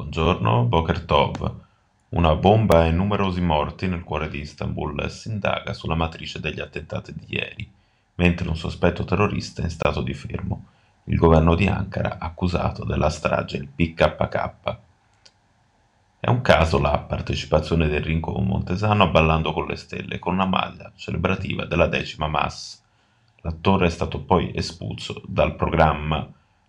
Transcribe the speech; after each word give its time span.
Buongiorno, 0.00 0.64
Boker 0.64 1.04
Tov. 1.04 1.56
Una 2.08 2.34
bomba 2.34 2.86
e 2.86 2.90
numerosi 2.90 3.42
morti 3.42 3.86
nel 3.86 4.02
cuore 4.02 4.30
di 4.30 4.38
Istanbul 4.38 5.10
si 5.10 5.28
indaga 5.28 5.74
sulla 5.74 5.94
matrice 5.94 6.40
degli 6.40 6.58
attentati 6.58 7.12
di 7.12 7.26
ieri, 7.28 7.70
mentre 8.14 8.48
un 8.48 8.56
sospetto 8.56 9.04
terrorista 9.04 9.60
è 9.60 9.66
in 9.66 9.70
stato 9.70 10.00
di 10.00 10.14
fermo. 10.14 10.68
Il 11.04 11.18
governo 11.18 11.54
di 11.54 11.66
Ankara 11.66 12.16
ha 12.18 12.24
accusato 12.24 12.86
della 12.86 13.10
strage 13.10 13.58
il 13.58 13.68
PKK. 13.68 14.78
È 16.18 16.30
un 16.30 16.40
caso 16.40 16.80
la 16.80 16.98
partecipazione 16.98 17.86
del 17.86 18.02
Rinco 18.02 18.32
Montesano 18.40 19.04
a 19.04 19.08
Ballando 19.08 19.52
con 19.52 19.66
le 19.66 19.76
Stelle 19.76 20.18
con 20.18 20.32
una 20.32 20.46
maglia 20.46 20.90
celebrativa 20.96 21.66
della 21.66 21.88
decima 21.88 22.26
Mass. 22.26 22.80
L'attore 23.42 23.88
è 23.88 23.90
stato 23.90 24.22
poi 24.22 24.50
espulso 24.54 25.20
dal 25.26 25.54
programma 25.56 26.26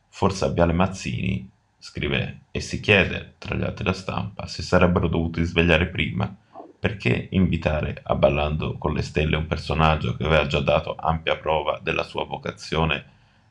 Forse 0.10 0.44
a 0.44 0.50
Viale 0.50 0.74
Mazzini 0.74 1.50
scrive 1.82 2.42
e 2.52 2.62
si 2.62 2.80
chiede, 2.80 3.34
tra 3.40 3.56
gli 3.56 3.64
altri 3.64 3.84
la 3.84 3.94
stampa, 3.94 4.46
se 4.46 4.62
sarebbero 4.62 5.08
dovuti 5.08 5.44
svegliare 5.44 5.88
prima. 5.88 6.34
Perché 6.80 7.28
invitare 7.32 8.00
a 8.04 8.16
Ballando 8.16 8.78
con 8.78 8.94
le 8.94 9.02
Stelle 9.02 9.36
un 9.36 9.48
personaggio 9.48 10.16
che 10.16 10.24
aveva 10.24 10.48
già 10.48 10.60
dato 10.62 10.96
ampia 10.96 11.38
prova 11.38 11.80
della 11.82 12.04
sua 12.04 12.26
vocazione 12.26 13.06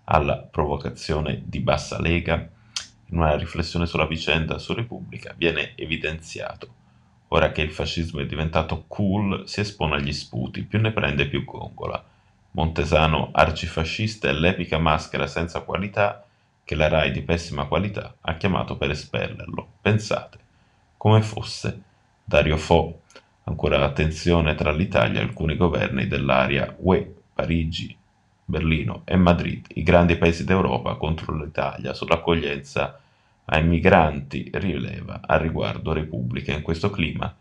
alla 0.05 0.37
provocazione 0.37 1.43
di 1.45 1.61
bassa 1.61 2.01
lega? 2.01 2.49
In 3.07 3.19
una 3.19 3.37
riflessione 3.37 3.87
sulla 3.87 4.07
vicenda 4.07 4.59
su 4.59 4.75
Repubblica 4.75 5.35
viene 5.37 5.73
evidenziato. 5.77 6.75
Ora 7.29 7.51
che 7.53 7.63
il 7.63 7.73
fascismo 7.73 8.21
è 8.21 8.27
diventato 8.27 8.85
cool, 8.87 9.49
si 9.49 9.61
espone 9.61 9.97
agli 9.97 10.13
sputi, 10.13 10.65
più 10.65 10.81
ne 10.81 10.93
prende 10.93 11.27
più 11.27 11.45
gongola. 11.45 12.05
Montesano 12.53 13.31
arcifascista 13.33 14.29
è 14.29 14.33
l'epica 14.33 14.79
maschera 14.79 15.29
senza 15.29 15.61
qualità 15.61 16.25
che 16.71 16.77
la 16.77 16.87
RAI 16.87 17.11
di 17.11 17.23
pessima 17.23 17.65
qualità 17.65 18.15
ha 18.21 18.37
chiamato 18.37 18.77
per 18.77 18.91
espellerlo. 18.91 19.67
Pensate, 19.81 20.39
come 20.97 21.21
fosse 21.21 21.83
Dario 22.23 22.57
Fo. 22.57 23.01
Ancora 23.43 23.85
attenzione 23.85 24.55
tra 24.55 24.71
l'Italia 24.71 25.19
e 25.19 25.25
alcuni 25.25 25.57
governi 25.57 26.07
dell'area 26.07 26.73
UE, 26.79 27.13
Parigi, 27.35 27.97
Berlino 28.45 29.03
e 29.05 29.17
Madrid, 29.17 29.67
i 29.75 29.83
grandi 29.83 30.15
paesi 30.15 30.45
d'Europa 30.45 30.95
contro 30.95 31.35
l'Italia 31.35 31.93
sull'accoglienza 31.93 33.01
ai 33.47 33.65
migranti, 33.65 34.49
rileva 34.55 35.23
al 35.27 35.41
riguardo 35.41 35.93
Repubblica. 35.93 36.53
In 36.53 36.63
questo 36.63 36.89
clima 36.89 37.35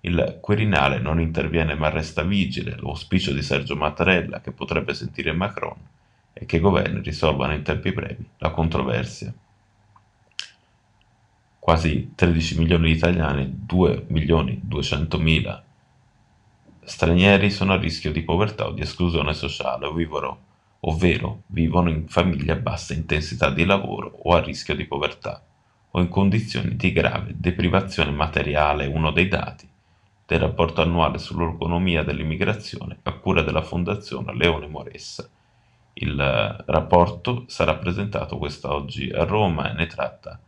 il 0.00 0.36
Quirinale 0.42 0.98
non 0.98 1.22
interviene 1.22 1.74
ma 1.74 1.88
resta 1.88 2.22
vigile, 2.22 2.76
l'auspicio 2.78 3.32
di 3.32 3.40
Sergio 3.40 3.76
Mattarella 3.76 4.42
che 4.42 4.52
potrebbe 4.52 4.92
sentire 4.92 5.32
Macron 5.32 5.74
e 6.34 6.44
che 6.44 6.56
i 6.56 6.60
governi 6.60 7.00
risolvano 7.00 7.54
in 7.54 7.62
tempi 7.62 7.92
brevi 7.92 8.28
la 8.38 8.50
controversia. 8.50 9.32
Quasi 11.58 12.12
13 12.14 12.58
milioni 12.58 12.88
di 12.88 12.96
italiani, 12.96 13.50
2 13.64 14.04
milioni 14.08 14.60
200 14.62 15.18
mila 15.18 15.64
stranieri 16.84 17.50
sono 17.50 17.72
a 17.72 17.78
rischio 17.78 18.12
di 18.12 18.22
povertà 18.22 18.66
o 18.66 18.72
di 18.72 18.82
esclusione 18.82 19.32
sociale 19.32 19.86
o 19.86 19.92
vivono, 19.92 20.38
ovvero 20.80 21.42
vivono 21.46 21.88
in 21.88 22.06
famiglie 22.08 22.52
a 22.52 22.56
bassa 22.56 22.92
intensità 22.92 23.48
di 23.50 23.64
lavoro 23.64 24.18
o 24.24 24.34
a 24.34 24.40
rischio 24.40 24.74
di 24.74 24.84
povertà 24.84 25.42
o 25.90 26.00
in 26.00 26.08
condizioni 26.08 26.76
di 26.76 26.92
grave 26.92 27.32
deprivazione 27.36 28.10
materiale, 28.10 28.86
uno 28.86 29.12
dei 29.12 29.28
dati 29.28 29.66
del 30.26 30.40
rapporto 30.40 30.82
annuale 30.82 31.18
sull'economia 31.18 32.02
dell'immigrazione 32.02 32.98
a 33.02 33.12
cura 33.12 33.42
della 33.42 33.62
Fondazione 33.62 34.34
Leone 34.34 34.66
Moressa 34.66 35.28
il 35.94 36.64
rapporto 36.66 37.44
sarà 37.46 37.76
presentato 37.76 38.38
quest'oggi 38.38 39.10
a 39.10 39.24
Roma 39.24 39.70
e 39.70 39.74
ne 39.74 39.86
tratta 39.86 40.38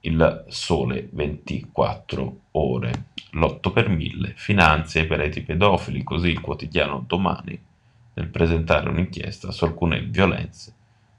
il 0.00 0.44
Sole 0.48 1.08
24 1.12 2.40
Ore. 2.52 3.06
L'8 3.32 3.72
per 3.72 3.88
1000 3.88 4.34
finanzia 4.36 5.02
i 5.02 5.06
pereti 5.06 5.42
pedofili, 5.42 6.02
così 6.02 6.28
il 6.28 6.40
quotidiano 6.40 7.04
domani 7.06 7.58
nel 8.14 8.28
presentare 8.28 8.88
un'inchiesta 8.88 9.50
su 9.50 9.64
alcune 9.64 10.00
violenze 10.02 10.74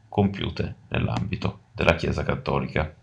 compiute 0.10 0.76
nell'ambito 0.90 1.62
della 1.74 1.96
Chiesa 1.96 2.24
Cattolica. 2.24 2.94